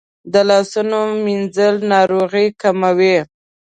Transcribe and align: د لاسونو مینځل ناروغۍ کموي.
د 0.33 0.35
لاسونو 0.49 0.99
مینځل 1.23 1.75
ناروغۍ 1.93 2.47
کموي. 2.61 3.17